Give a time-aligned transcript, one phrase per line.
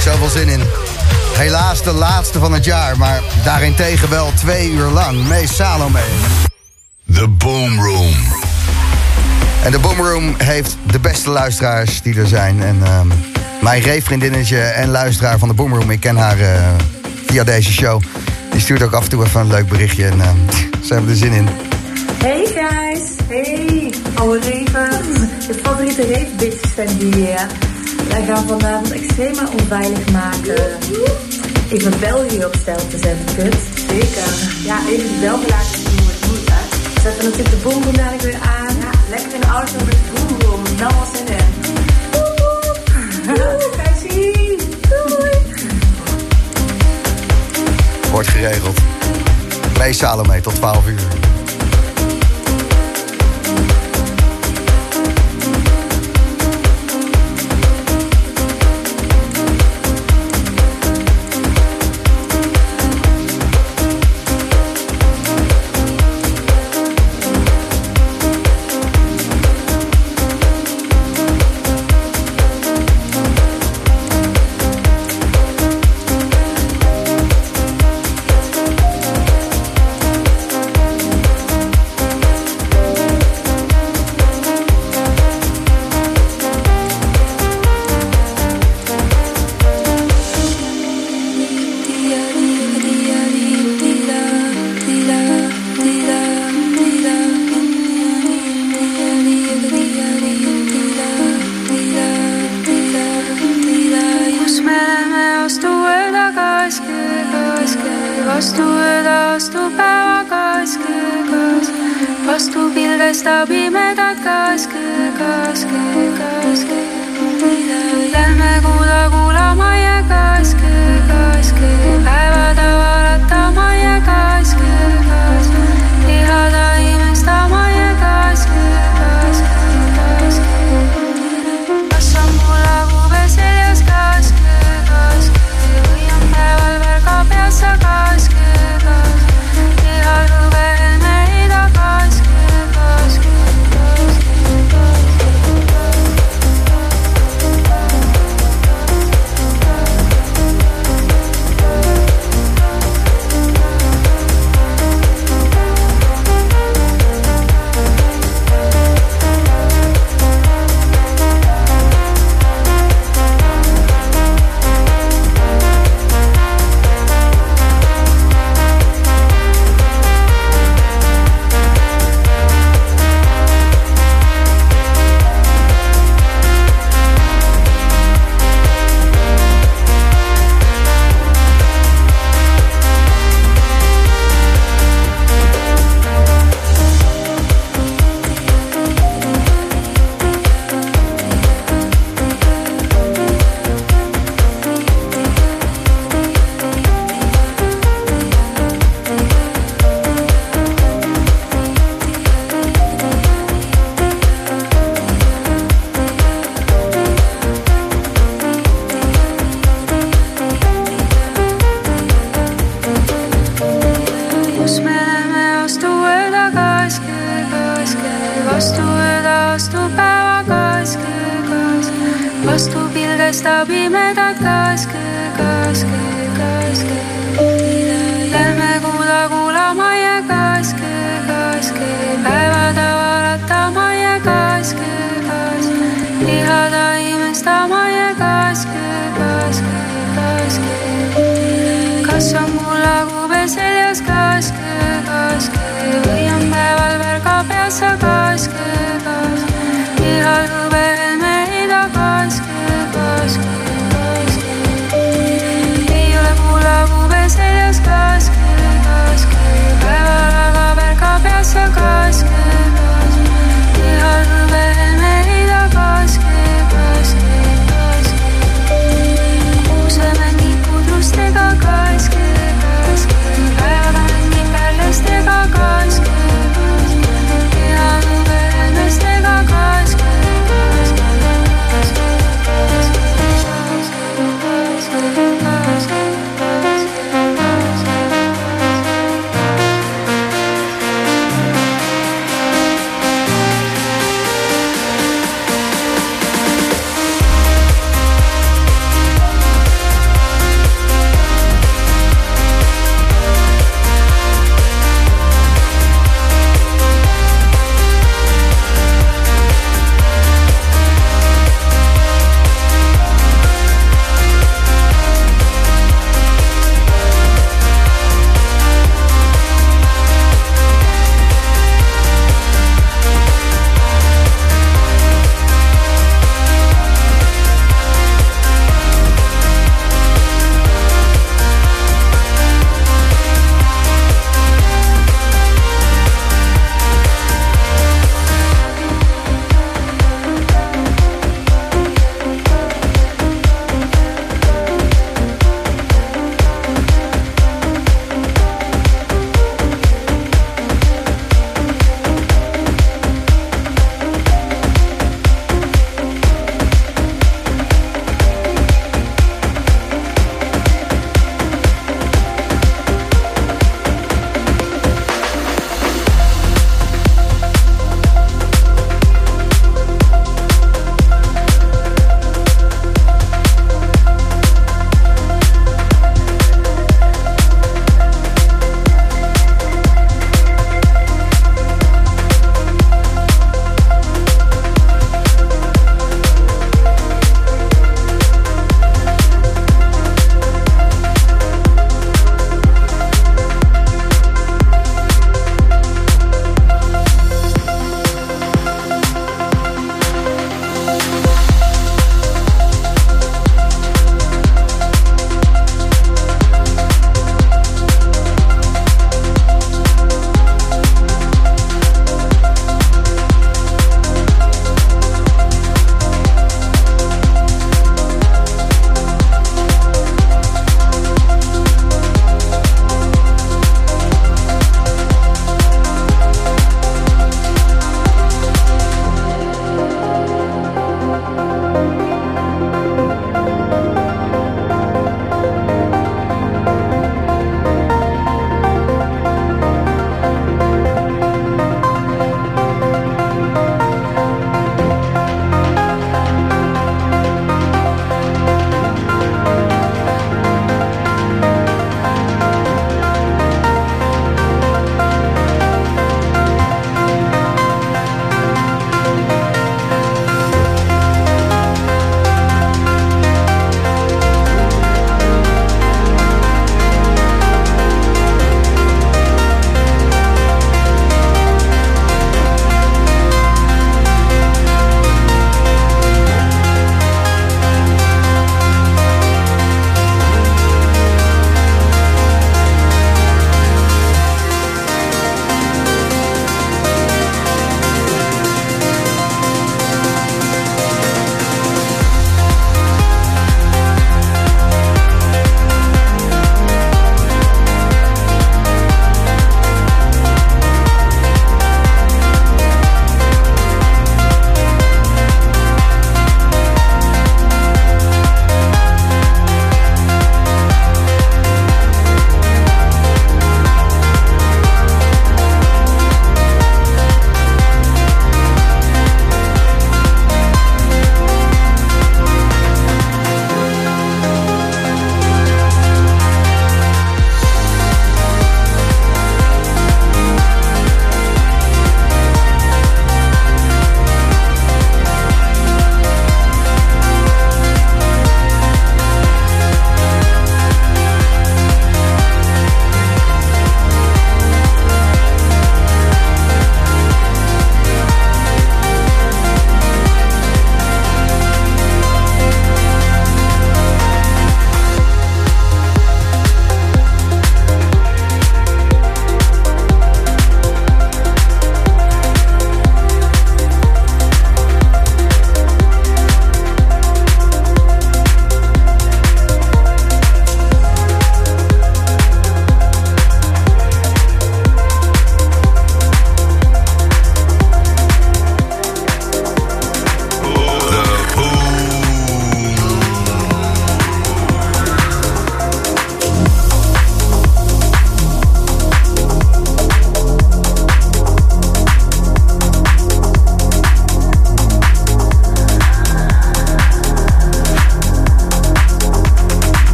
[0.00, 0.60] Zoveel zin in.
[1.36, 5.28] Helaas de laatste van het jaar, maar daarentegen wel twee uur lang.
[5.28, 6.00] Mees Salome.
[7.14, 8.14] The Boom Room.
[9.64, 12.62] En de Boom Room heeft de beste luisteraars die er zijn.
[12.62, 13.00] En uh,
[13.60, 16.46] mijn reefvriendinnetje en luisteraar van de Boom Room, ik ken haar uh,
[17.26, 18.02] via deze show.
[18.50, 20.28] Die stuurt ook af en toe even een leuk berichtje en uh,
[20.86, 21.48] ze hebben er zin in.
[22.22, 24.90] Hey guys, hey, oude reven.
[25.46, 27.46] De favoriete reefbitches zijn hier.
[28.10, 30.78] Wij gaan vanavond extreem onveilig maken.
[31.68, 33.56] Even België op stijl te zetten, kut.
[33.88, 34.28] Zeker.
[34.64, 36.62] Ja, even de belgelaatjes doen het goed, hè.
[37.02, 38.76] Zetten natuurlijk de boomroom dadelijk weer aan.
[38.80, 40.62] Ja, lekker in de auto met de boomroom.
[40.78, 41.48] Nou was zin in.
[43.22, 43.48] Doei,
[44.88, 45.30] Doei.
[48.10, 48.78] Wordt geregeld.
[49.78, 51.29] Mees Salome tot 12 uur.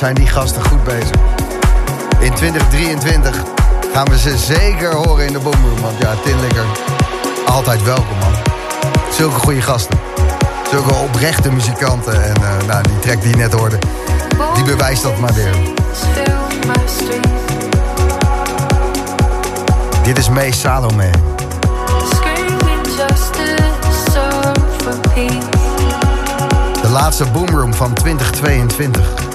[0.00, 1.16] Zijn die gasten goed bezig.
[2.18, 3.42] In 2023
[3.92, 5.80] gaan we ze zeker horen in de boomroom.
[5.80, 6.64] Want ja, Tinlikker,
[7.46, 8.32] altijd welkom man.
[9.12, 9.98] Zulke goede gasten.
[10.70, 12.24] Zulke oprechte muzikanten.
[12.24, 13.78] En uh, nou, die track die je net hoorde,
[14.54, 15.54] die bewijst dat maar weer.
[20.02, 21.10] Dit is May Salome.
[26.82, 29.29] De laatste Boomroom van 2022.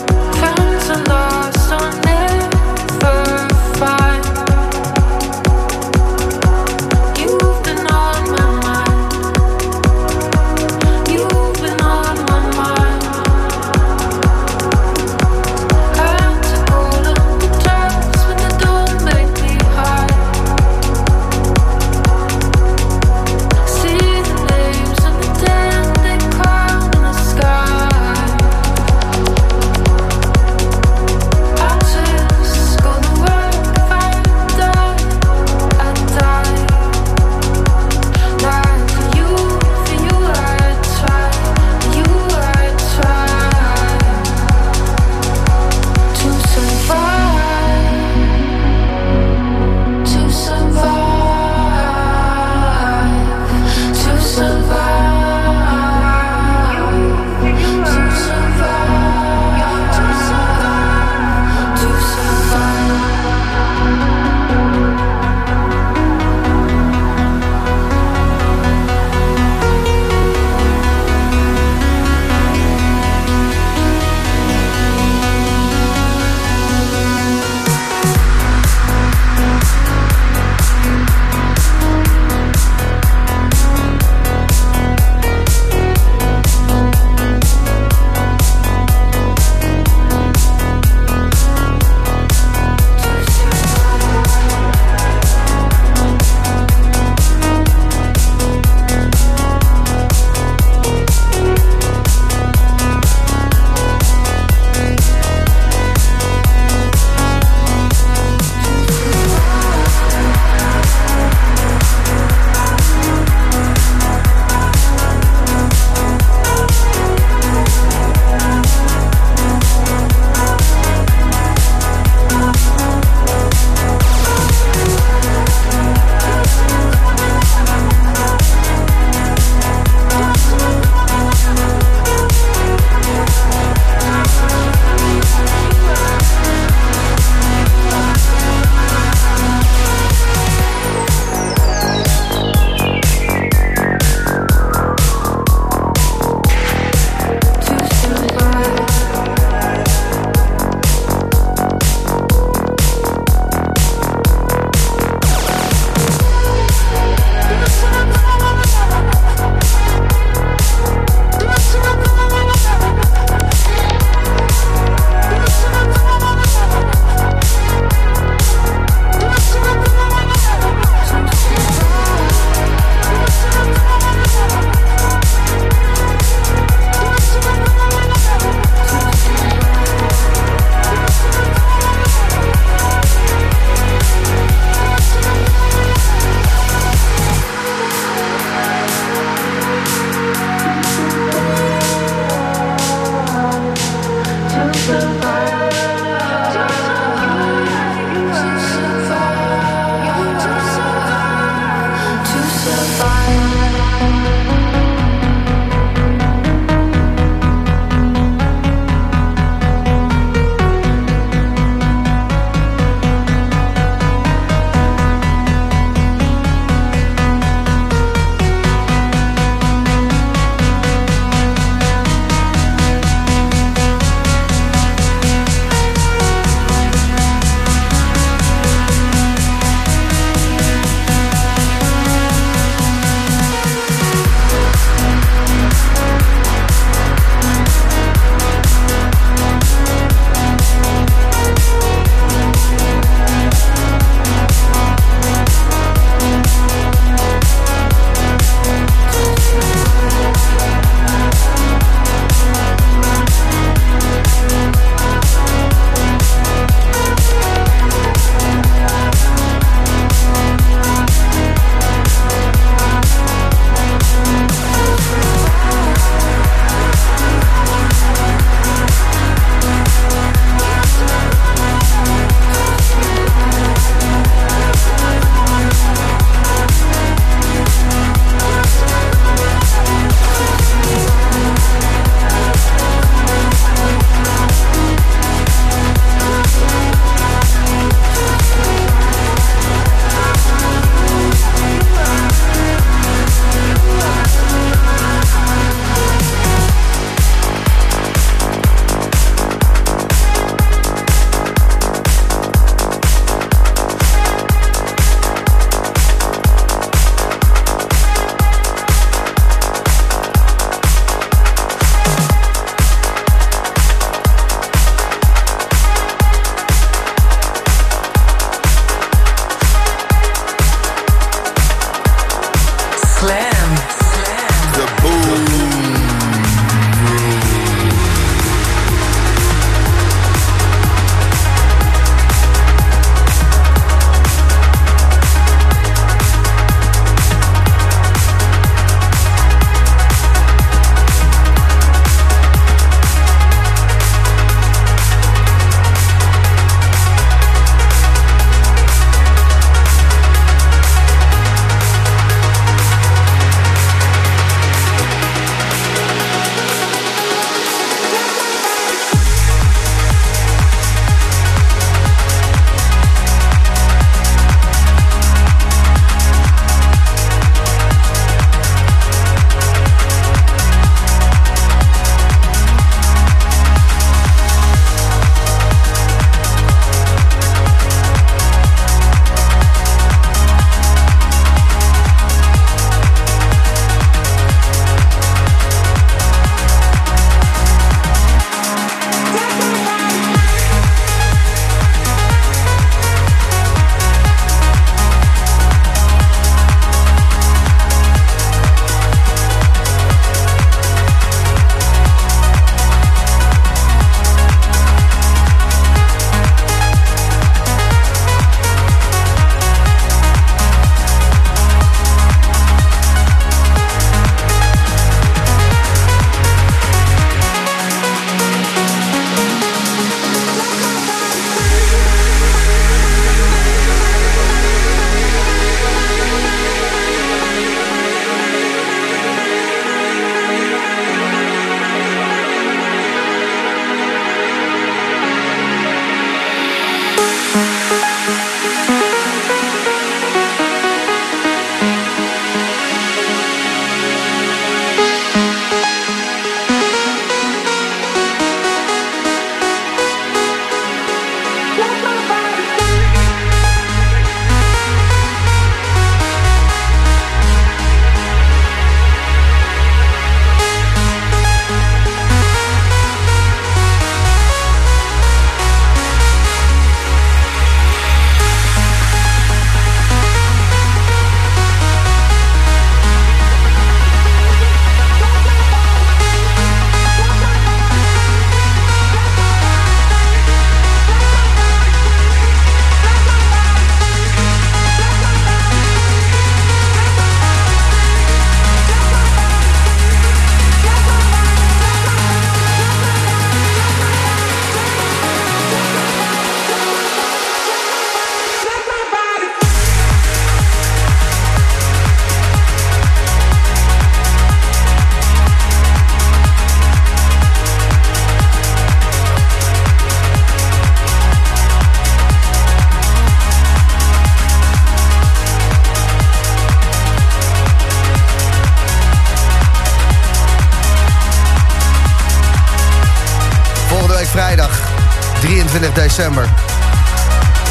[526.15, 526.49] December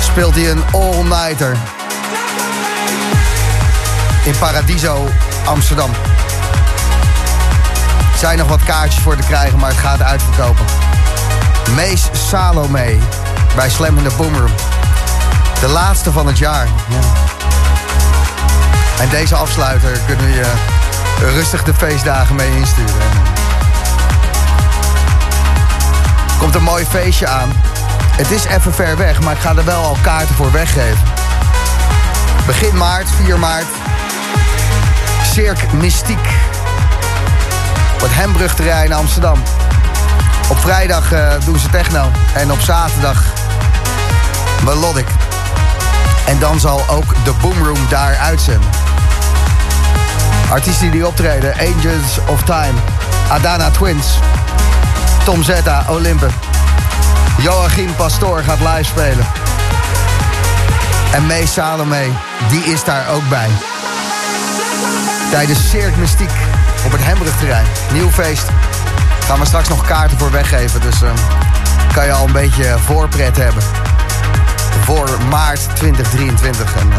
[0.00, 1.56] speelt hij een all-nighter
[4.24, 5.08] in Paradiso
[5.44, 5.90] Amsterdam.
[8.12, 10.64] Er zijn nog wat kaartjes voor te krijgen, maar het gaat uitverkopen.
[11.74, 12.96] Mees Salome
[13.56, 14.54] bij Slam in Boomroom.
[15.60, 16.66] De laatste van het jaar.
[16.88, 16.98] Ja.
[19.02, 20.52] En deze afsluiter kunnen we je
[21.18, 22.94] rustig de feestdagen mee insturen.
[26.38, 27.73] Komt een mooi feestje aan.
[28.16, 30.98] Het is even ver weg, maar ik ga er wel al kaarten voor weggeven.
[32.46, 33.66] Begin maart, 4 maart.
[35.32, 36.28] Cirque Mystiek.
[37.94, 39.42] Op het Hembrugterrein in Amsterdam.
[40.48, 42.10] Op vrijdag uh, doen ze techno.
[42.34, 43.22] En op zaterdag
[44.64, 45.08] melodic.
[46.26, 48.70] En dan zal ook de Boomroom daar uitzenden.
[50.50, 51.52] Artiesten die optreden.
[51.52, 52.78] Angels of Time.
[53.28, 54.06] Adana Twins.
[55.24, 56.26] Tom Zetta, Olympe.
[57.44, 59.26] Joachim Pastoor gaat live spelen.
[61.12, 62.06] En May Salome,
[62.48, 63.48] die is daar ook bij.
[65.30, 66.30] Tijdens Cirque Mystiek
[66.84, 67.66] op het Hembrugterrein.
[67.92, 68.44] Nieuw feest.
[69.26, 70.80] Gaan we straks nog kaarten voor weggeven.
[70.80, 71.10] Dus uh,
[71.92, 73.62] kan je al een beetje voorpret hebben.
[74.84, 76.76] Voor maart 2023.
[76.76, 76.96] En uh,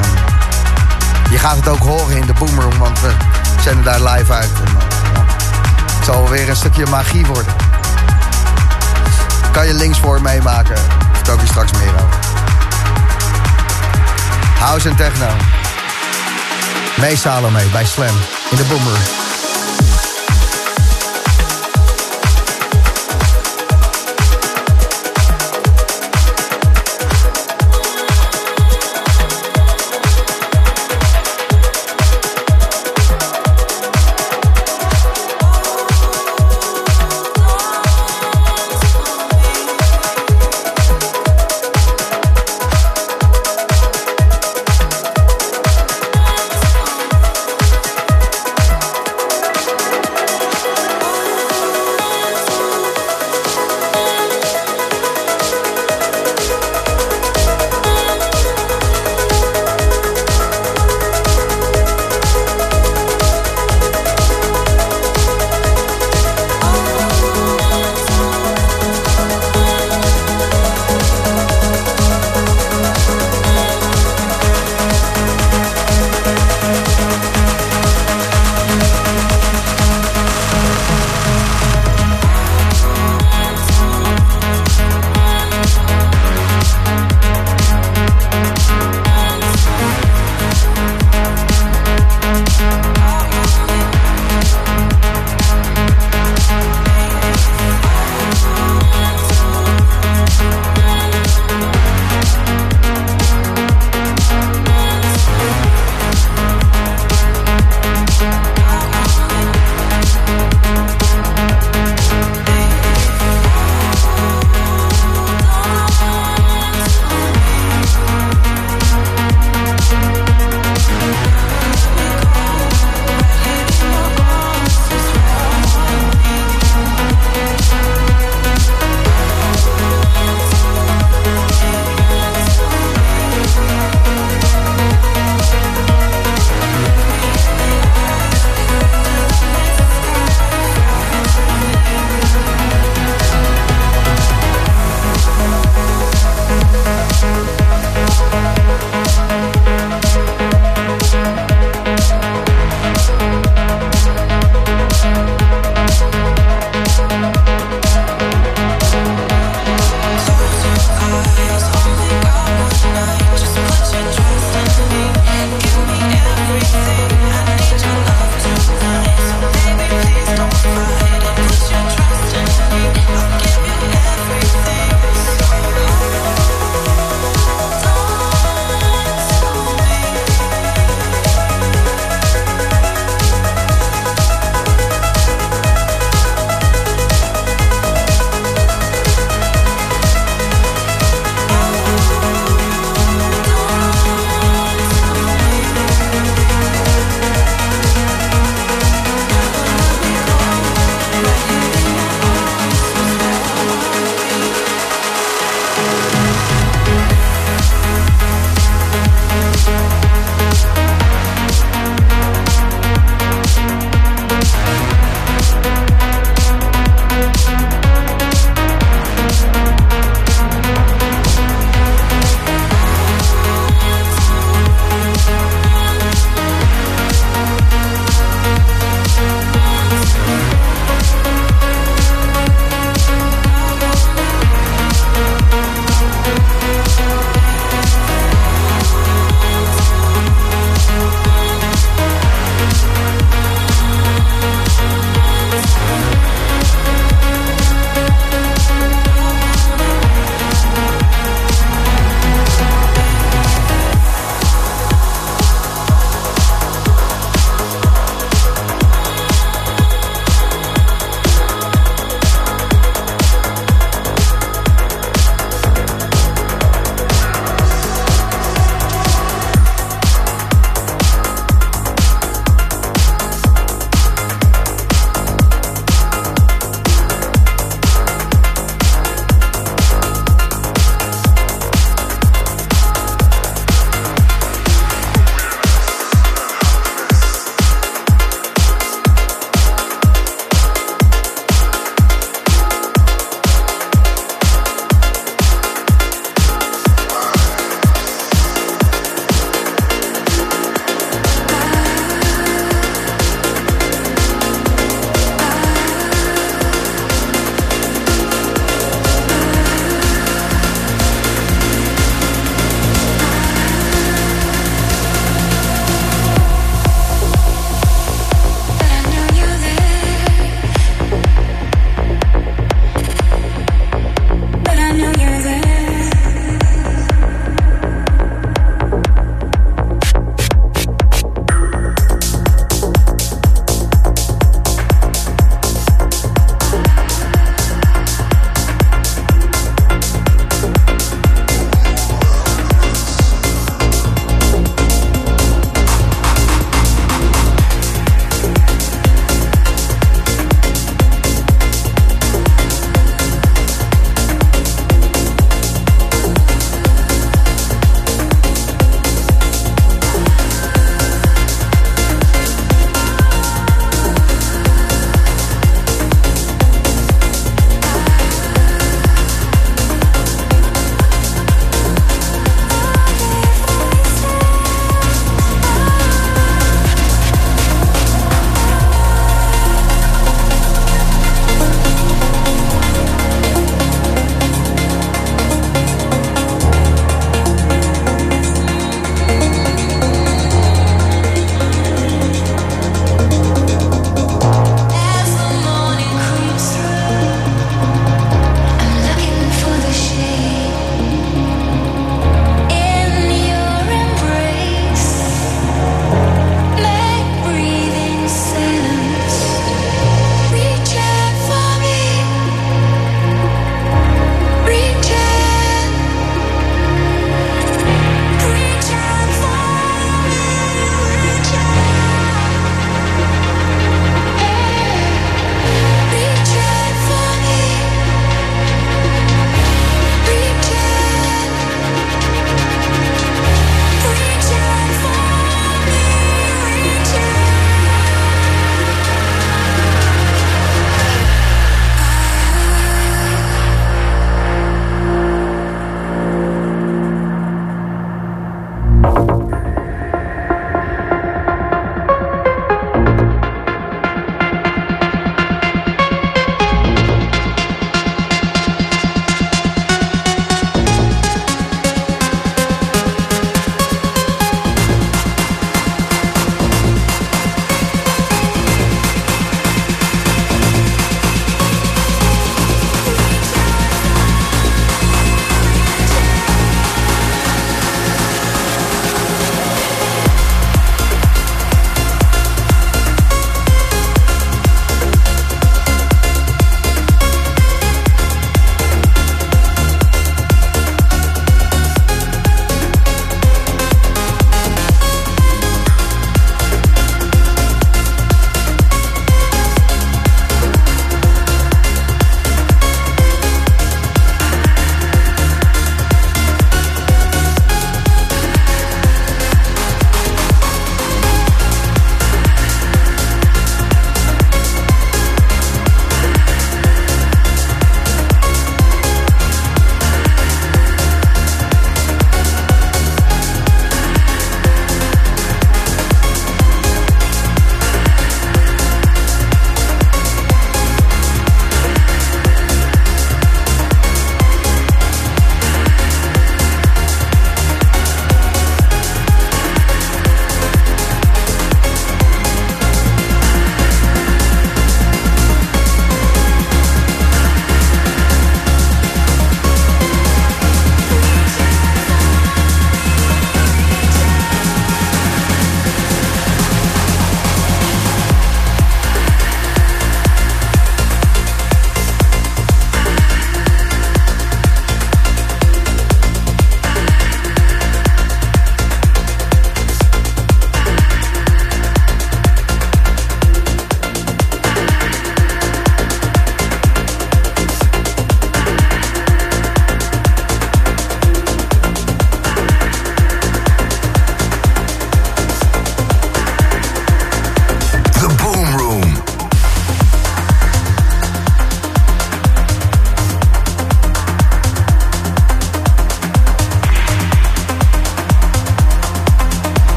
[1.31, 2.77] je gaat het ook horen in de Boomroom.
[2.77, 3.11] Want we
[3.61, 4.51] zenden daar live uit.
[4.65, 4.79] En, uh,
[5.95, 7.64] het zal weer een stukje magie worden.
[9.55, 10.77] Kan je links voor meemaken.
[11.13, 12.19] Vertel je straks meer over.
[14.59, 15.27] House en techno.
[16.99, 17.15] Mee
[17.71, 18.15] bij Slam
[18.51, 19.24] in de Boomroom.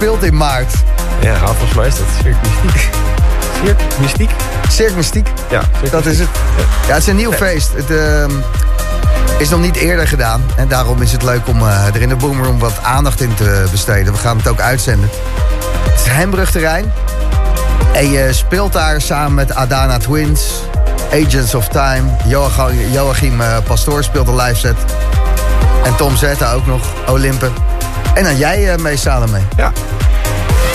[0.00, 0.74] Speelt in maart?
[1.20, 2.90] Ja, volgens mij is dat Cirque Mystiek.
[3.64, 4.30] Cirque Mystiek?
[4.68, 5.28] Cirque Mystiek.
[5.50, 6.28] Ja, Cirque dat is het.
[6.86, 7.72] Ja, het is een nieuw feest.
[7.74, 8.24] Het uh,
[9.38, 10.42] is nog niet eerder gedaan.
[10.56, 13.64] En daarom is het leuk om uh, er in de Boomroom wat aandacht in te
[13.70, 14.12] besteden.
[14.12, 15.10] We gaan het ook uitzenden.
[15.90, 16.92] Het is Hembrug terrein.
[17.92, 20.52] En je speelt daar samen met Adana Twins,
[21.12, 22.16] Agents of Time.
[22.26, 24.76] Joachim, Joachim uh, Pastoor speelt een live set.
[25.84, 27.50] En Tom Zetta ook nog, Olympe.
[28.14, 29.38] En dan jij uh, mee Salome.
[29.56, 29.72] Ja.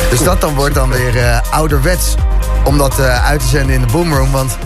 [0.10, 2.16] Dus dat dan wordt dan weer uh, ouderwets
[2.64, 4.32] om dat uh, uit te zenden in de boomroom.
[4.32, 4.58] Want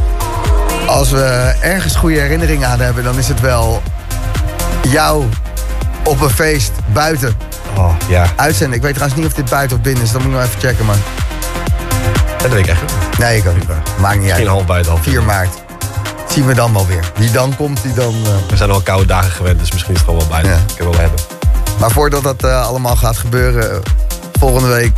[0.86, 3.03] als we ergens goede herinneringen aan hebben...
[3.03, 3.82] dan is het wel
[4.89, 5.26] jou
[6.03, 7.38] op een feest buiten
[7.78, 8.26] oh, ja.
[8.36, 8.76] uitzenden.
[8.76, 10.11] Ik weet trouwens niet of dit buiten of binnen is.
[10.11, 10.97] Dan moet ik nog even checken, man.
[12.38, 13.17] Dat weet ik echt niet.
[13.17, 13.67] Nee, ik ook niet.
[13.99, 14.38] Maakt niet uit.
[14.38, 15.49] Geen half buiten, half 4 maart.
[16.30, 17.11] Zien we dan wel weer.
[17.15, 18.15] Wie dan komt, die dan...
[18.15, 18.28] Uh...
[18.49, 20.51] We zijn al koude dagen gewend, dus misschien is het gewoon wel buiten.
[20.51, 20.74] Ja.
[20.76, 21.18] Ik wel hebben.
[21.80, 23.82] Maar voordat dat uh, allemaal gaat gebeuren...
[24.39, 24.93] volgende week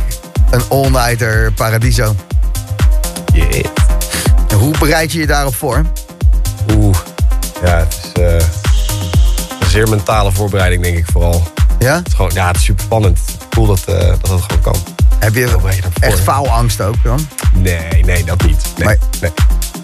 [0.50, 2.14] een all-nighter Paradiso.
[3.32, 3.64] Yeah.
[4.54, 5.84] Hoe bereid je je daarop voor?
[6.74, 6.96] Oeh,
[7.64, 8.32] ja, het is uh,
[9.60, 11.42] een zeer mentale voorbereiding, denk ik vooral.
[11.78, 11.94] Ja?
[11.94, 13.18] Het is gewoon, ja, het is super spannend.
[13.50, 14.76] Cool dat, uh, dat het gewoon kan.
[15.18, 17.28] Heb je, je echt faalangst ook dan?
[17.54, 18.62] Nee, nee, dat niet.
[18.76, 19.30] Nee, maar nee.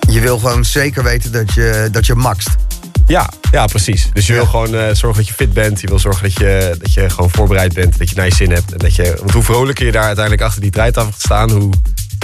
[0.09, 2.49] je wil gewoon zeker weten dat je, dat je maxt.
[3.07, 4.09] Ja, ja, precies.
[4.13, 5.81] Dus je wil gewoon uh, zorgen dat je fit bent.
[5.81, 7.99] Je wil zorgen dat je, dat je gewoon voorbereid bent.
[7.99, 8.73] Dat je naar je zin hebt.
[8.73, 11.51] En dat je, want hoe vrolijker je daar uiteindelijk achter die draaitafel gaat staan...
[11.51, 11.73] hoe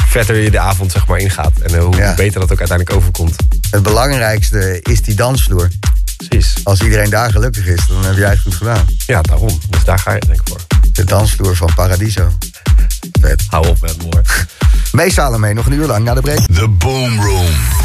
[0.08, 1.52] vetter je de avond zeg maar ingaat.
[1.62, 2.14] En uh, hoe ja.
[2.14, 3.36] beter dat ook uiteindelijk overkomt.
[3.70, 5.68] Het belangrijkste is die dansvloer.
[6.16, 6.54] Precies.
[6.64, 8.86] Als iedereen daar gelukkig is, dan heb jij het goed gedaan.
[9.06, 9.60] Ja, daarom.
[9.70, 10.60] Dus daar ga je denk ik voor.
[10.92, 12.28] De dansvloer van Paradiso.
[13.20, 13.42] Vet.
[13.48, 14.24] Hou op met mooi.
[15.38, 16.38] Mee, nog een uur lang na de break.
[16.38, 17.83] The Boom Room.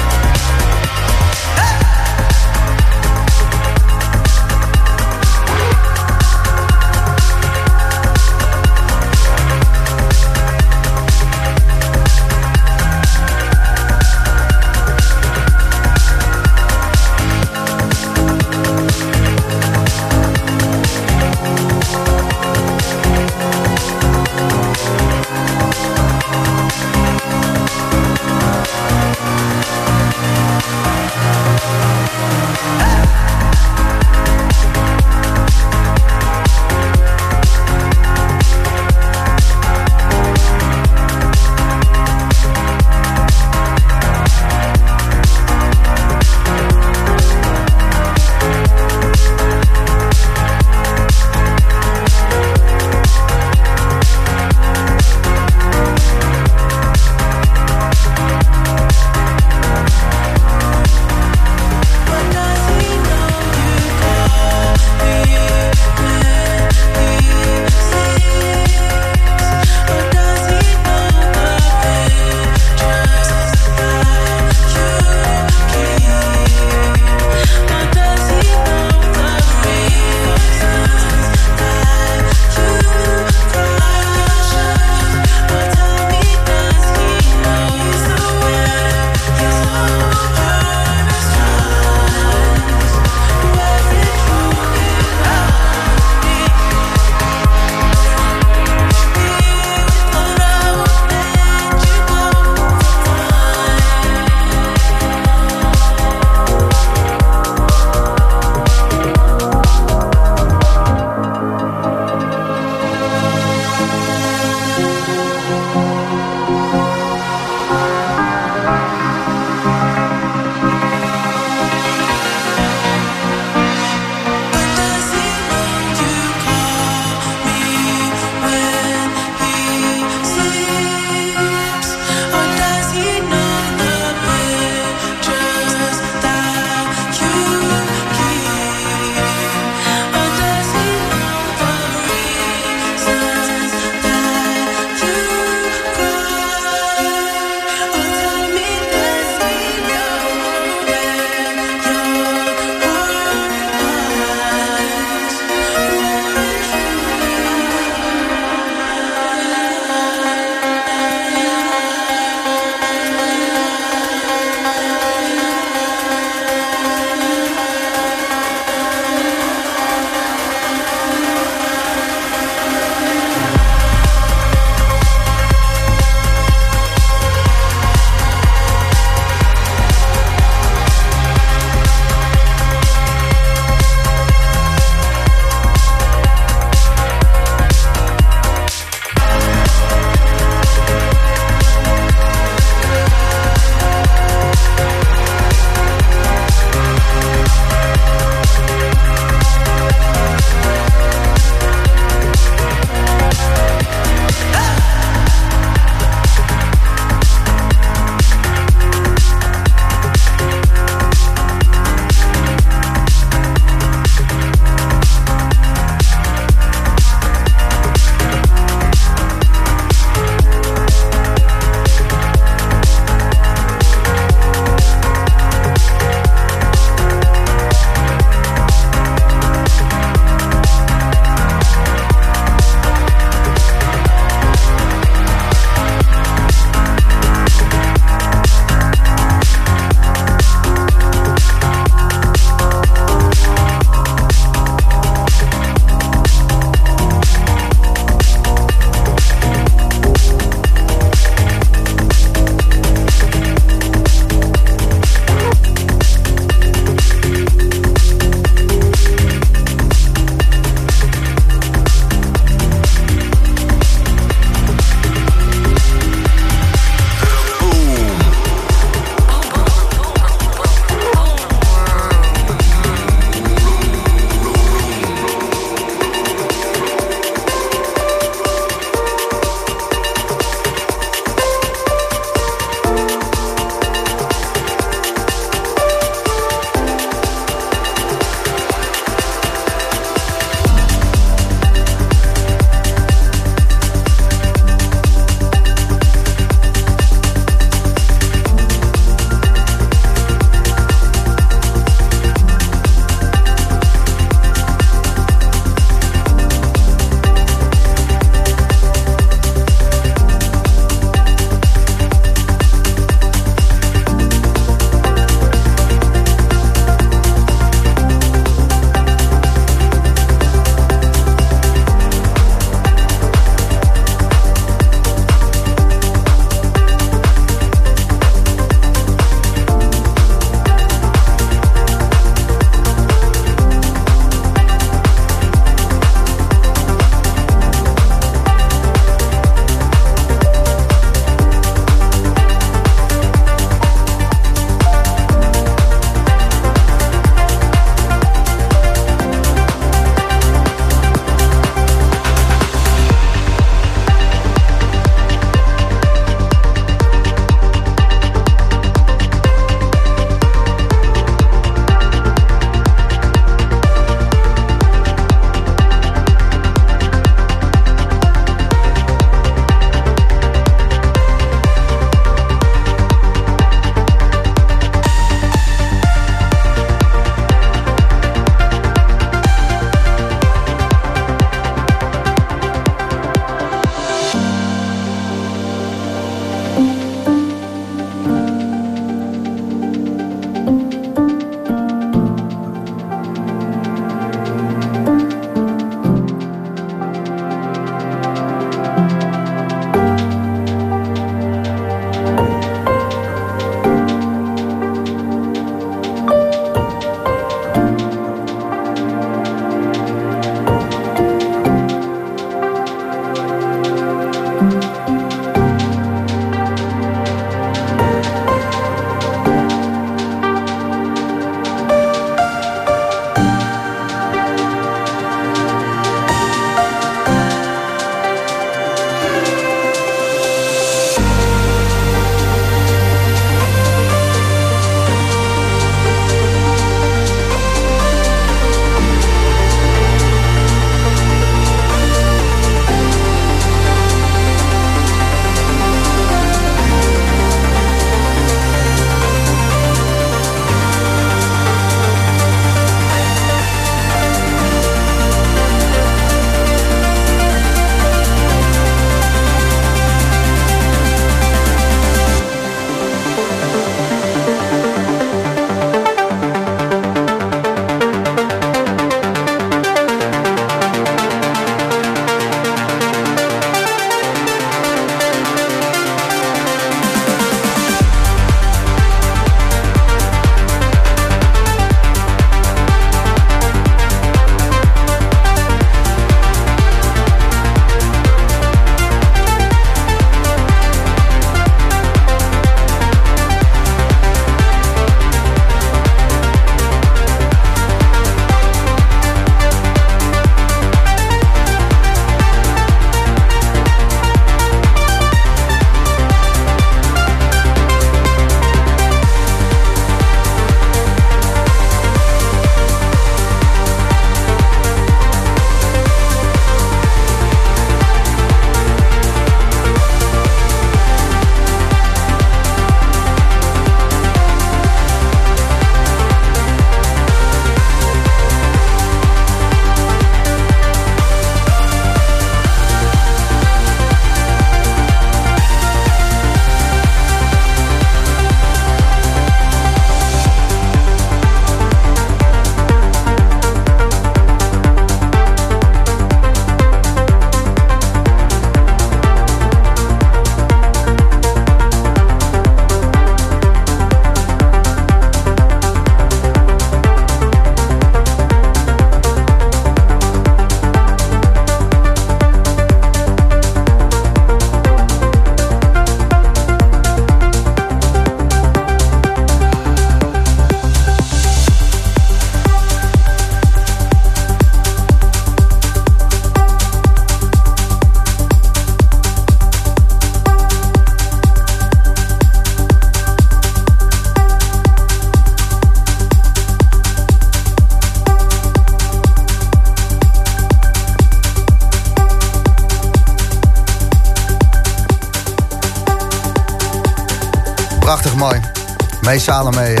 [599.41, 600.00] Salome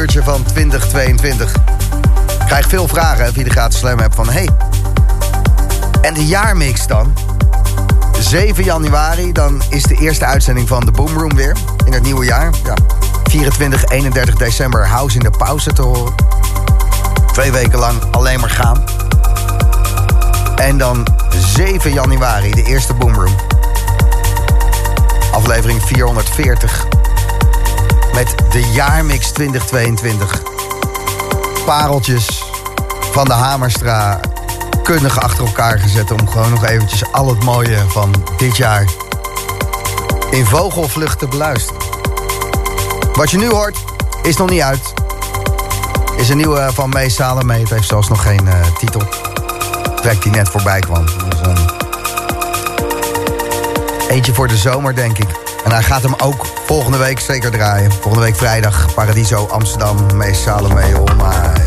[0.00, 1.54] uurtje van 2022.
[1.54, 4.28] Ik krijg veel vragen via de gratis slam app van...
[4.28, 4.48] Hey,
[6.02, 7.14] en de jaarmix dan?
[8.20, 11.56] 7 januari, dan is de eerste uitzending van de Boomroom weer.
[11.84, 12.50] In het nieuwe jaar.
[12.64, 12.74] Ja.
[13.24, 16.14] 24, 31 december House in de pauze te horen.
[17.32, 18.84] Twee weken lang alleen maar gaan.
[20.56, 21.06] En dan
[21.54, 23.34] 7 januari, de eerste Boomroom.
[25.32, 26.89] Aflevering 440.
[28.14, 30.42] Met de jaarmix 2022.
[31.64, 32.44] Pareltjes
[33.12, 34.20] van de Hamerstra
[34.82, 36.10] kundig achter elkaar gezet...
[36.10, 38.84] om gewoon nog eventjes al het mooie van dit jaar...
[40.30, 41.82] in vogelvlucht te beluisteren.
[43.12, 43.76] Wat je nu hoort,
[44.22, 44.92] is nog niet uit.
[46.16, 47.54] Is een nieuwe van Mees Salome.
[47.54, 49.02] Het heeft zelfs nog geen uh, titel.
[49.96, 51.04] Track die net voorbij kwam.
[51.04, 51.56] Dus, um,
[54.08, 55.28] eentje voor de zomer, denk ik.
[55.64, 57.92] En hij gaat hem ook volgende week zeker draaien.
[57.92, 60.80] Volgende week vrijdag, Paradiso, Amsterdam, Mees Salome.
[61.16, 61.62] My.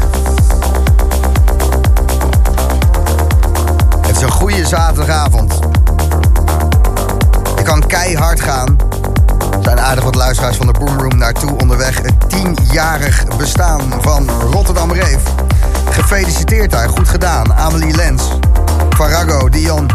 [4.01, 5.59] Het is een goede zaterdagavond.
[7.55, 8.77] Je kan keihard gaan.
[9.51, 12.01] Er zijn aardig wat luisteraars van de Boomroom naartoe onderweg.
[12.01, 15.21] Het tienjarig bestaan van Rotterdam Reef.
[15.89, 17.53] Gefeliciteerd daar, goed gedaan.
[17.53, 18.23] Amelie Lens,
[18.89, 19.89] Farago, Dion,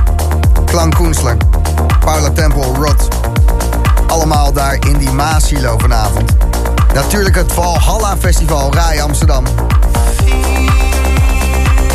[0.64, 1.36] Klank Koensler,
[2.00, 3.27] Paula Tempel, Rod.
[4.08, 6.32] Allemaal daar in die Maasilo vanavond.
[6.94, 9.44] Natuurlijk het Valhalla Festival, Rai Amsterdam.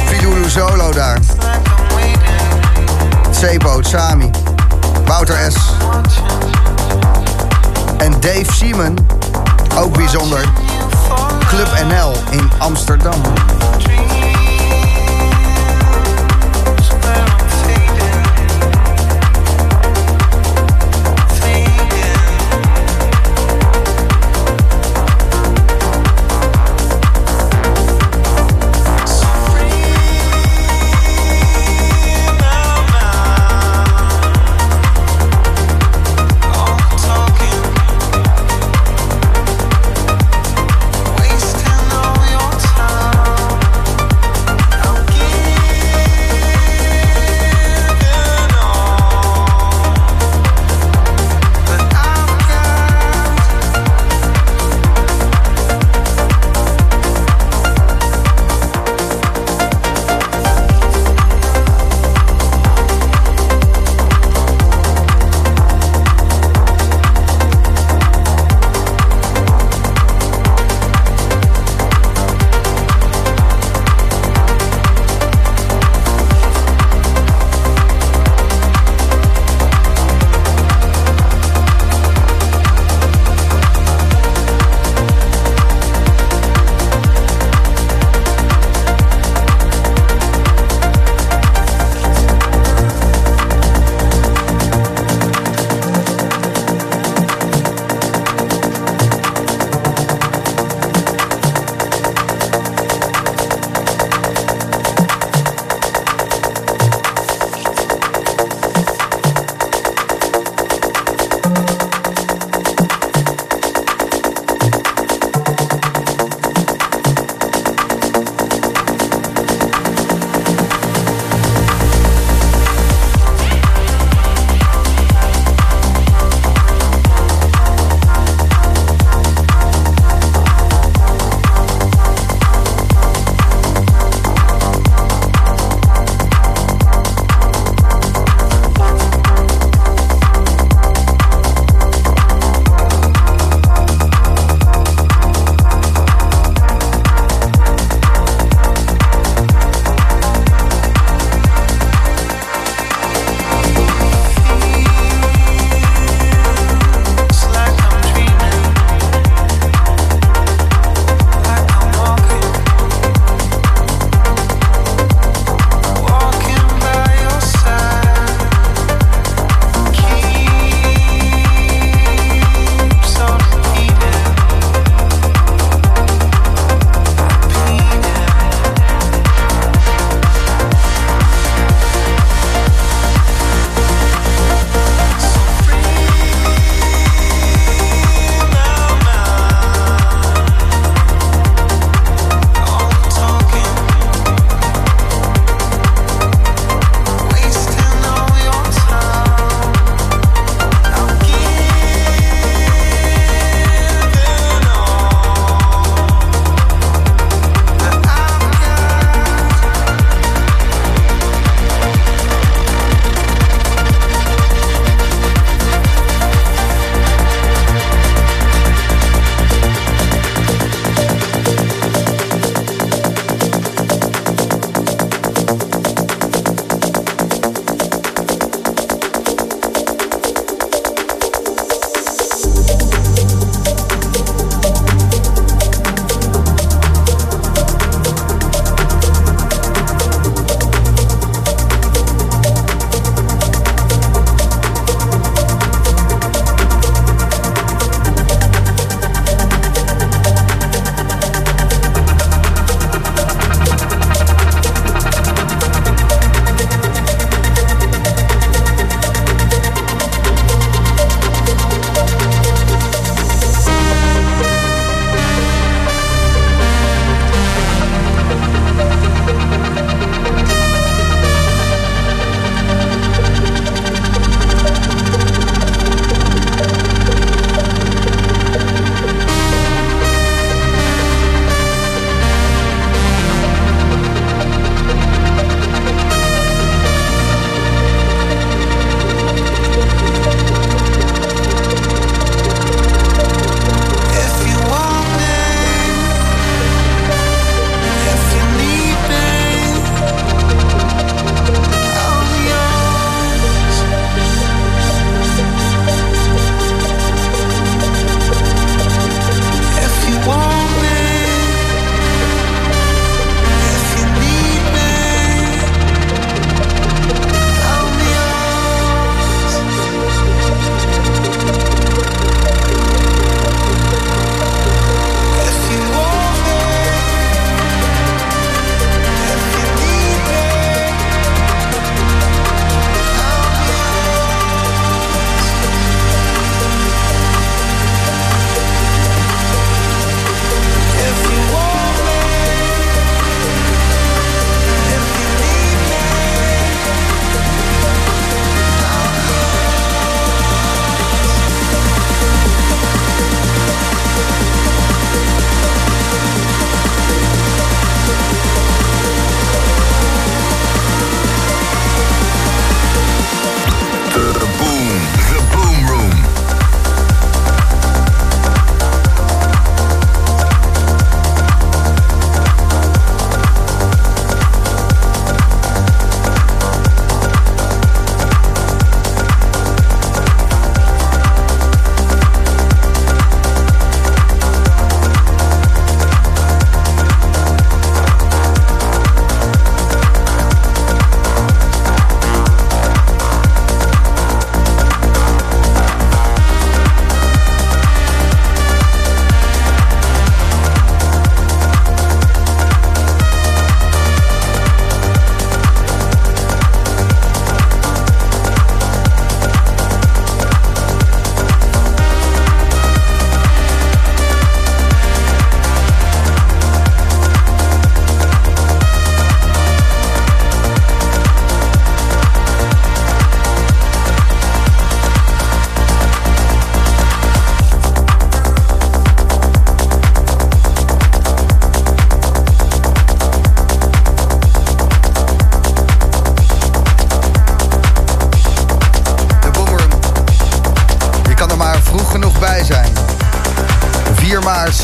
[0.06, 1.20] Filulu Solo daar.
[3.32, 4.30] Sebo, Sami,
[5.06, 5.56] Wouter S.
[7.98, 8.98] En Dave Simon,
[9.78, 10.46] ook bijzonder.
[11.48, 13.22] Club NL in Amsterdam.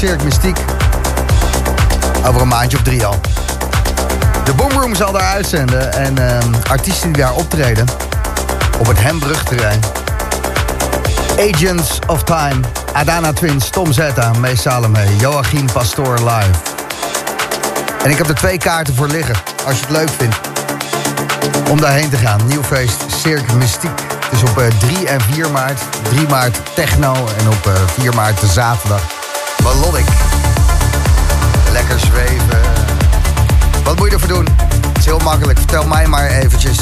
[0.09, 0.57] Cirque Mystiek.
[2.25, 3.19] Over een maandje of drie al.
[4.43, 5.93] De Boomroom zal daar uitzenden.
[5.93, 7.85] En ehm, artiesten die daar optreden.
[8.77, 9.79] Op het Hembrugterrein.
[11.53, 12.59] Agents of Time.
[12.93, 16.59] Adana Twins, Tom Zetta, Mees Salome, Joachim Pastoor live.
[18.03, 19.35] En ik heb er twee kaarten voor liggen.
[19.65, 20.39] Als je het leuk vindt.
[21.69, 22.39] Om daarheen te gaan.
[22.45, 23.99] Nieuw feest Cirque Mystiek.
[24.29, 25.81] Het is op 3 en 4 maart.
[26.03, 27.69] 3 maart techno en op
[27.99, 29.18] 4 maart de zaterdag
[29.63, 30.05] melodic.
[31.71, 32.59] Lekker zweven.
[33.83, 34.47] Wat moet je ervoor doen?
[34.87, 35.57] Het is heel makkelijk.
[35.57, 36.77] Vertel mij maar eventjes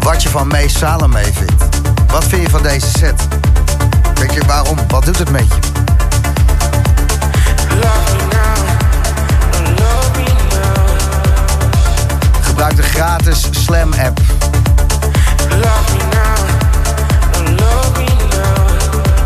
[0.00, 1.64] wat je van Mees Salome vindt.
[2.06, 3.28] Wat vind je van deze set?
[4.14, 4.78] Denk je waarom?
[4.88, 5.54] Wat doet het met je?
[12.40, 14.33] Gebruik de gratis Slam app.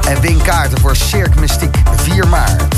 [0.09, 2.78] En win kaarten voor Cirque Mystiek 4 maart.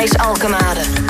[0.00, 1.09] Alkemade.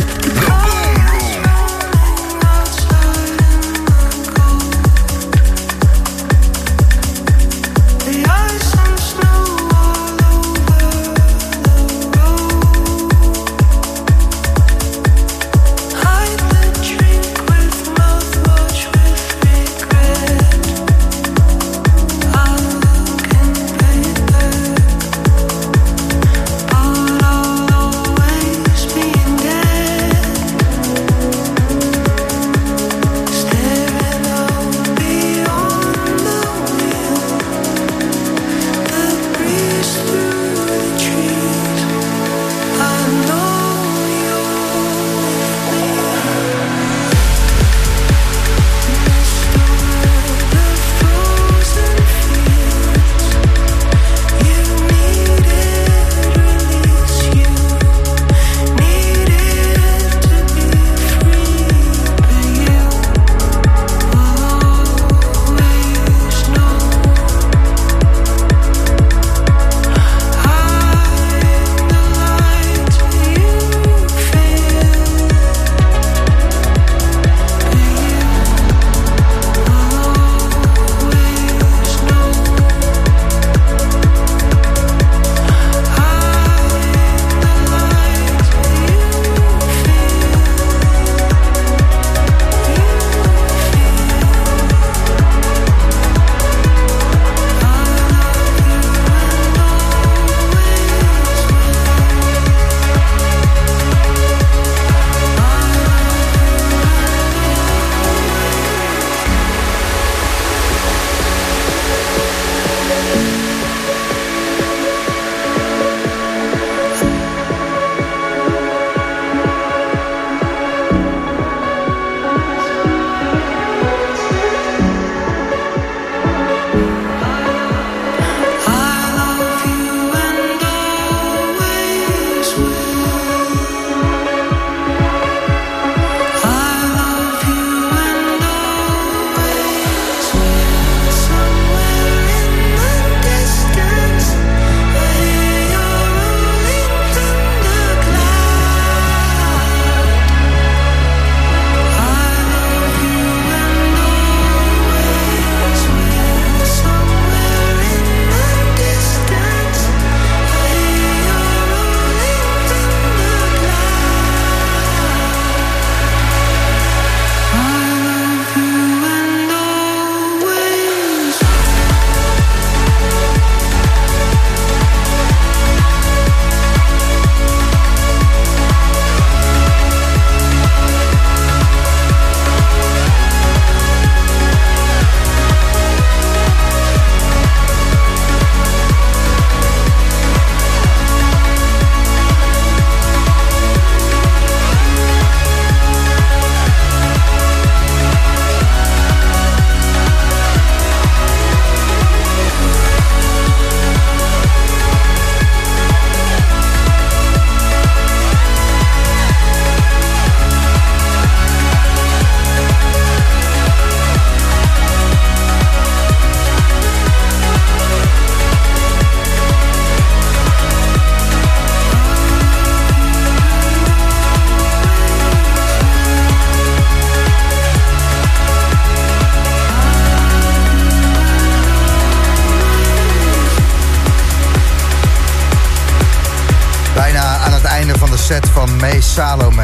[239.15, 239.63] Salome.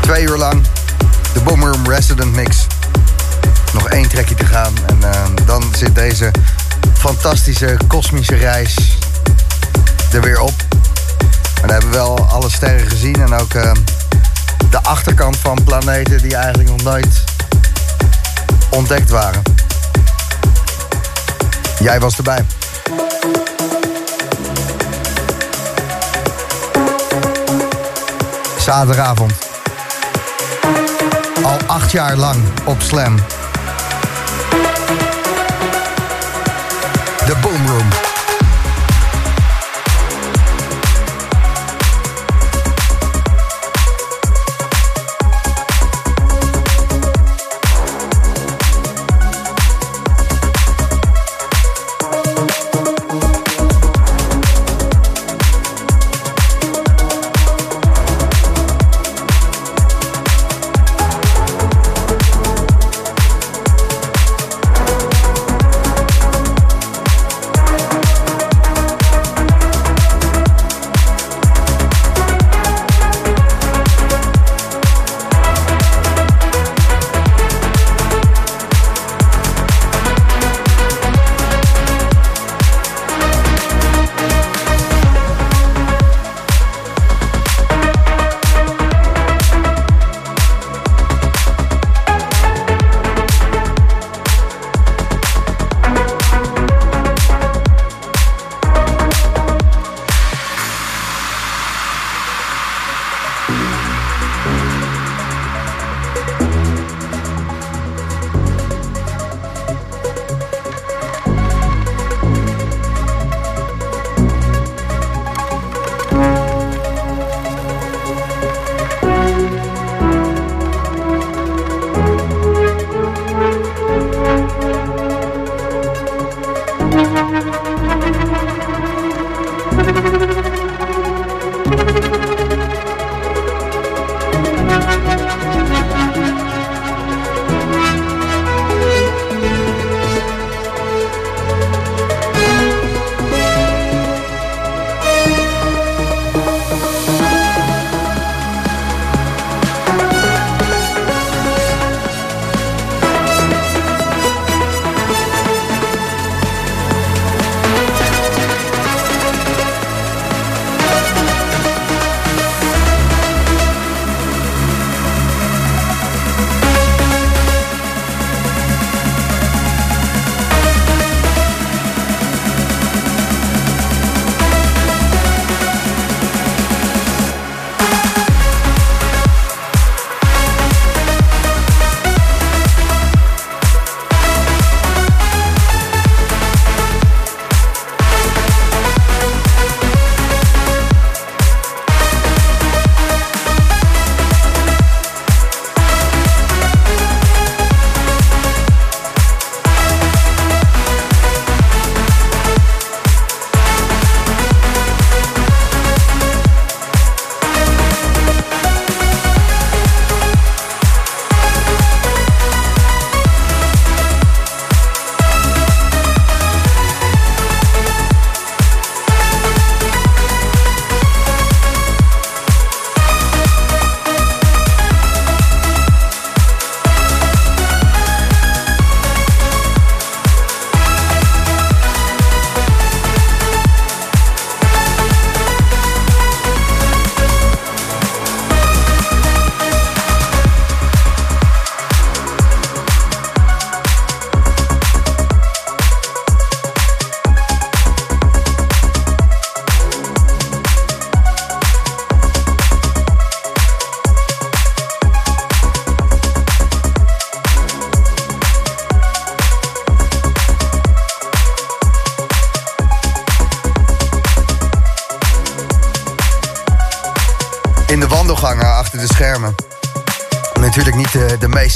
[0.00, 0.62] Twee uur lang
[1.32, 2.66] de Boomroom Resident Mix.
[3.72, 6.30] Nog één trekje te gaan en uh, dan zit deze
[6.92, 8.98] fantastische kosmische reis
[10.12, 10.52] er weer op.
[11.54, 13.72] Maar we hebben wel alle sterren gezien en ook uh,
[14.70, 17.24] de achterkant van planeten die eigenlijk nog nooit
[18.70, 19.42] ontdekt waren.
[21.78, 22.44] Jij was erbij.
[28.70, 29.32] Zaterdagavond.
[31.42, 33.16] Al acht jaar lang op Slam.
[37.26, 37.62] De Boom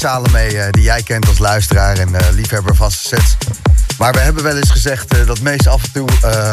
[0.05, 3.37] Salome, eh, die jij kent als luisteraar en uh, liefhebber van sets.
[3.99, 6.53] Maar we hebben wel eens gezegd uh, dat Mees af en toe uh,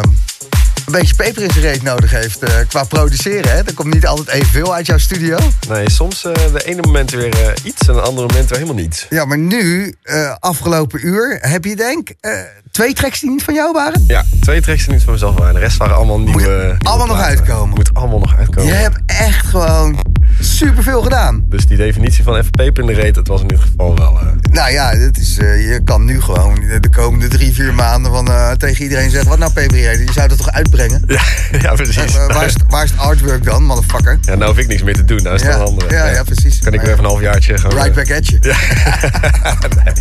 [0.85, 3.51] een beetje peper in zijn reet nodig heeft eh, qua produceren.
[3.51, 3.57] Hè?
[3.57, 5.37] Er komt niet altijd evenveel uit jouw studio.
[5.69, 8.81] Nee, soms eh, de ene moment weer eh, iets en de andere moment weer helemaal
[8.81, 9.05] niets.
[9.09, 12.31] Ja, maar nu, eh, afgelopen uur, heb je denk eh,
[12.71, 14.03] twee tracks die niet van jou waren?
[14.07, 15.53] Ja, twee tracks er niet van mezelf waren.
[15.53, 16.41] De rest waren allemaal nieuwe...
[16.41, 17.75] nieuwe allemaal nog uitkomen.
[17.75, 18.65] Moet allemaal nog uitkomen.
[18.65, 19.99] Je hebt echt gewoon
[20.43, 21.43] superveel gedaan.
[21.49, 24.19] Dus die definitie van even peper in de reet, dat was in dit geval wel...
[24.19, 28.11] eh, Nou ja, het is, eh, je kan nu gewoon de komende drie, vier maanden
[28.11, 29.29] van, eh, tegen iedereen zeggen...
[29.29, 30.07] wat nou peper in je reet?
[30.07, 31.03] Je zou dat toch uitbrengen?
[31.07, 31.21] ja,
[31.61, 32.13] ja, precies.
[32.27, 34.17] Waar, is, waar is het artwork dan, motherfucker?
[34.21, 35.23] Ja, nou hoef ik niks meer te doen.
[35.23, 35.93] Nou is het Ja, een andere.
[35.93, 36.59] ja, ja, precies.
[36.59, 37.77] Kan ik weer even een halfjaartje gewoon...
[37.83, 38.39] Right back at you.
[38.51, 39.55] Ja.
[39.83, 39.93] nee.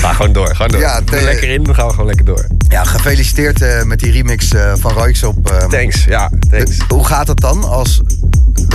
[0.00, 0.80] Ga gewoon door, gewoon door.
[0.80, 2.46] Ja, lekker in, dan gaan we gewoon lekker door.
[2.68, 5.66] Ja, gefeliciteerd met die remix van Royks op.
[5.68, 6.76] Thanks, ja, thanks.
[6.88, 7.64] Hoe gaat het dan?
[7.64, 8.00] Als,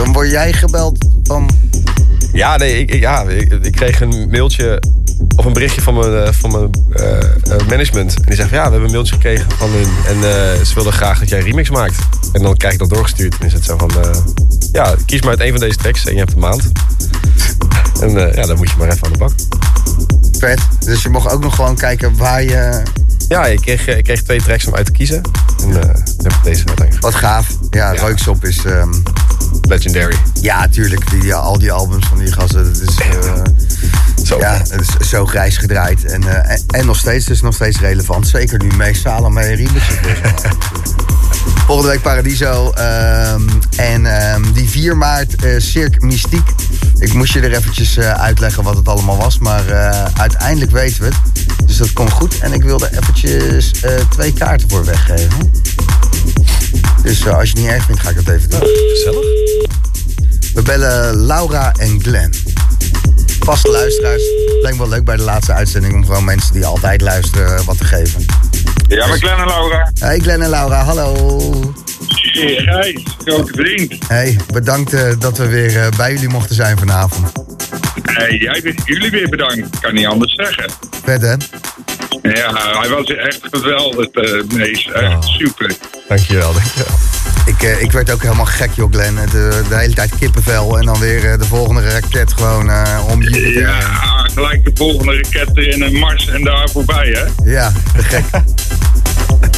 [0.03, 1.49] dan word jij gebeld van...
[2.33, 4.81] Ja, nee, ik, ik- ja, ik, ik kreeg een mailtje
[5.35, 8.15] of een berichtje van mijn, eh, van mijn eh, eh, management.
[8.15, 9.87] En die zegt van, ja, we hebben een mailtje gekregen van hun.
[10.07, 10.21] En
[10.65, 11.95] ze wilden graag dat jij een remix maakt.
[12.33, 13.35] En dan krijg ik dat doorgestuurd.
[13.39, 13.91] En is het zo van,
[14.71, 16.71] ja, kies maar uit een van deze tracks en je hebt een maand.
[18.01, 19.31] En ja, dan moet je maar even aan de bak.
[20.39, 20.59] Vet.
[20.79, 22.81] Dus je mocht ook nog gewoon kijken waar je...
[23.27, 25.21] Ja, ik kreeg, ik kreeg twee tracks om uit te kiezen.
[25.63, 25.81] En dan
[26.23, 27.47] heb ik deze uiteindelijk Wat gaaf.
[27.69, 27.99] Ja, Ja.
[27.99, 28.65] Royks op is...
[28.65, 28.93] ehm,
[29.71, 30.15] Legendary.
[30.41, 31.09] ja, tuurlijk.
[31.09, 32.63] Die, die- al die albums van die gasten.
[32.63, 33.41] Dat is, eh,
[34.25, 34.39] Zo.
[34.39, 36.05] ja, het is zo grijs gedraaid.
[36.05, 38.27] En, eh, en, en nog steeds, dus nog steeds relevant.
[38.27, 40.35] Zeker nu Salome remixes weer zijn.
[41.65, 42.71] Volgende week Paradiso.
[42.71, 43.41] ehm,
[43.75, 46.49] en ehm, die 4 maart eh Cirque Mystiek.
[46.97, 49.39] Ik moest je er eventjes eh, uitleggen wat het allemaal was.
[49.39, 51.15] Maar eh, uiteindelijk weten we het.
[51.67, 52.39] Dus dat komt goed.
[52.39, 55.51] En ik wilde eventjes eh, twee kaarten voor weggeven.
[57.03, 58.59] Dus eh, als je het niet erg vindt, ga ik dat even doen.
[58.59, 59.30] Gezellig.
[60.53, 62.33] We bellen Laura en Glenn.
[63.39, 64.21] Vaste luisteraars.
[64.61, 67.77] Lijkt me wel leuk bij de laatste uitzending om gewoon mensen die altijd luisteren wat
[67.77, 68.25] te geven.
[68.87, 69.91] Ja, maar Glenn en Laura.
[69.99, 71.73] Hey Glenn en Laura, hallo.
[72.31, 73.95] Hey, grote vriend.
[74.07, 77.31] Hey, bedankt eh, dat we weer eh, bij jullie mochten zijn vanavond.
[78.03, 79.79] Hey, jij bent jullie weer bedankt.
[79.79, 80.65] Kan niet anders zeggen.
[81.03, 81.35] Vet hè?
[82.21, 84.89] Ja, hij was echt geweldig, uh, Mees.
[84.93, 85.21] Echt Oh.
[85.21, 85.71] super.
[86.07, 86.97] Dankjewel, dankjewel.
[87.45, 89.15] Ik, eh, ik werd ook helemaal gek joh Glenn.
[89.15, 93.21] De, de hele tijd kippenvel en dan weer eh, de volgende raket gewoon eh, om
[93.21, 93.79] je Ja,
[94.33, 97.51] gelijk de volgende raket erin en Mars en daar voorbij, hè?
[97.51, 98.23] Ja, te gek.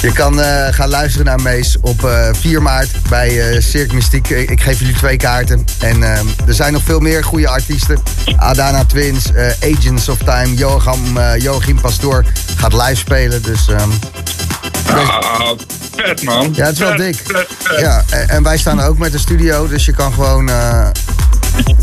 [0.02, 4.30] Je kan eh, gaan luisteren naar Mees op eh, 4 maart bij eh Cirque Mystiek.
[4.30, 5.66] Ik, ik geef jullie twee kaarten.
[5.80, 8.00] En eh, er zijn nog veel meer goede artiesten.
[8.36, 13.42] Adana Twins, eh, Agents of Time, Joachim, eh, Joachim Pastoor gaat live spelen.
[13.42, 13.90] Dus ehm,
[14.96, 15.52] Ah,
[15.96, 16.50] vet, man.
[16.56, 17.16] ja, het is wel Vet, dik.
[17.24, 17.80] vet, vet.
[17.80, 19.68] Ja, en, en wij staan er ook met de studio.
[19.68, 20.88] Dus je kan gewoon eh,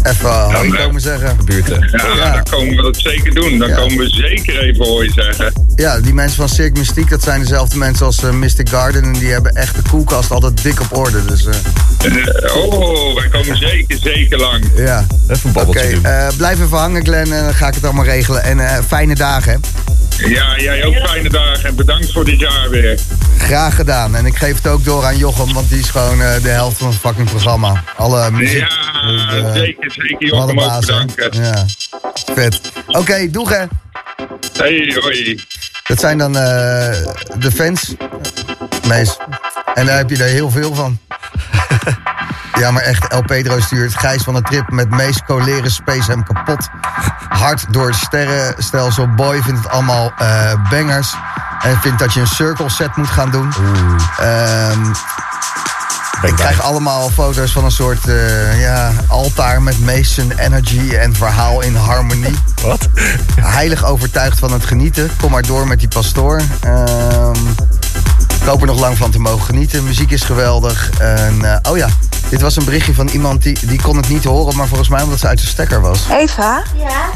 [0.02, 1.36] even hoi komen zeggen.
[1.44, 1.88] Buurten.
[1.92, 2.32] Ja, Ja.
[2.32, 3.58] dan komen we dat zeker doen.
[3.58, 3.74] Dan Ja.
[3.76, 5.52] komen we zeker even hooi zeggen.
[5.76, 9.02] Ja, die mensen van Cirque Mystiek, dat zijn dezelfde mensen als eh, Mystic Garden.
[9.02, 11.24] En die hebben echt de koelkast altijd dik op orde.
[11.24, 11.54] Dus eh,
[12.00, 14.64] Eh, oh, wij komen zeker, zeker lang.
[14.76, 15.06] ja.
[15.28, 16.04] Even een Oké, babbeltje doen.
[16.04, 18.42] eh, blijf even hangen Glenn en dan ga ik het allemaal regelen.
[18.42, 19.58] En eh, fijne dagen, hè.
[20.26, 22.98] Ja, jij ook fijne dagen en bedankt voor dit jaar weer.
[23.38, 24.16] Graag gedaan.
[24.16, 26.78] En ik geef het ook door aan Jochem, want die is gewoon eh, de helft
[26.78, 27.84] van het fucking programma.
[27.96, 28.58] Alle muziek.
[28.58, 30.26] Ja, eh, zeker, zeker.
[30.26, 31.42] Jochem baas, bedanken.
[31.42, 31.64] Ja.
[32.34, 32.60] Vet.
[32.86, 33.64] Oké, doeg hè.
[34.52, 35.44] Hey, hoi.
[35.82, 36.42] Dat zijn dan eh,
[37.38, 37.94] de fans.
[38.88, 39.16] Mees.
[39.74, 40.98] En daar heb je er heel veel van.
[42.60, 46.24] Ja, maar echt, El Pedro stuurt Gijs van de Trip met Mees coleren Space hem
[46.24, 46.68] kapot.
[47.28, 49.14] Hard door het sterrenstelsel.
[49.14, 51.14] Boy vindt het allemaal eh, bangers.
[51.62, 53.52] En vindt dat je een circle set moet gaan doen.
[54.18, 54.84] Ehm,
[56.22, 61.60] ik krijg allemaal foto's van een soort eh, ja, altaar met Mason energy en verhaal
[61.60, 62.38] in harmonie.
[62.62, 62.88] Wat?
[63.40, 65.10] Heilig overtuigd van het genieten.
[65.20, 66.40] Kom maar door met die pastoor.
[66.60, 67.38] Ehm
[68.40, 69.84] ik hoop er nog lang van te mogen genieten.
[69.84, 70.90] Muziek is geweldig.
[70.98, 71.88] En, eh, oh ja,
[72.28, 75.02] dit was een berichtje van iemand die, die kon het niet horen, maar volgens mij
[75.02, 76.00] omdat ze uit de stekker was.
[76.10, 76.62] Eva?
[76.76, 77.10] Ja?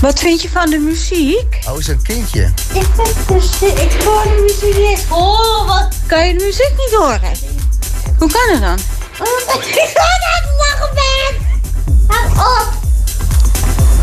[0.00, 1.58] Wat vind je van de muziek?
[1.68, 2.42] Oh, is een kindje.
[2.72, 5.04] Ik vind dus, ik hoor de muziek niet.
[5.08, 5.88] Oh, wat?
[6.06, 7.32] Kan je de muziek niet horen?
[8.18, 8.78] Hoe kan het dan?
[9.18, 11.46] Omdat ik zo aan het lachen ben.
[12.06, 12.72] Hou op.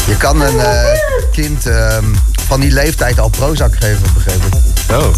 [0.07, 0.97] Je kan een eh,
[1.31, 2.05] kind ehm,
[2.47, 4.53] van die leeftijd al Prozac geven, begreep ik.
[4.91, 5.13] Oh.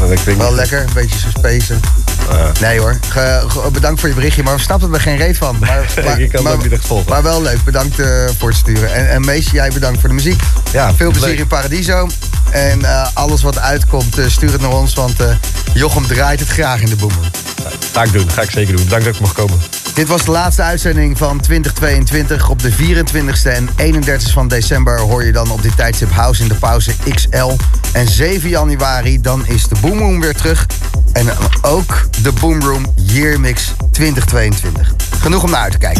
[0.00, 1.80] Dat klinkt Wel lekker, een beetje zo spacen.
[2.30, 2.52] Ja.
[2.60, 5.56] Nee hoor, Ge- ge- bedankt voor je berichtje, maar we snappen er geen reet van.
[5.60, 7.10] Maar, maar, Ik kan maar, ook niet echt volgen.
[7.10, 8.06] maar wel leuk, bedankt eh,
[8.38, 8.94] voor het sturen.
[8.94, 10.42] En, en Mees, jij bedankt voor de muziek.
[10.72, 11.38] Ja, Veel plezier leuk.
[11.38, 12.08] in Paradiso.
[12.50, 14.94] En uh, alles wat uitkomt, stuur het naar ons.
[14.94, 15.14] Want
[15.74, 17.24] Jochem draait het graag in de Boomroom.
[17.92, 18.86] Ga ik doen, ga ik zeker doen.
[18.88, 19.58] Dank dat ik mag komen.
[19.94, 22.48] Dit was de laatste uitzending van 2022.
[22.48, 26.48] Op de 24e en 31 van december hoor je dan op dit tijdstip House in
[26.48, 27.50] de Pauze XL.
[27.92, 30.66] En 7 januari dan is de Boomroom weer terug.
[31.12, 31.26] En
[31.62, 34.94] ook de Boomroom Year Mix 2022.
[35.20, 35.96] Genoeg om naar uit te kijken.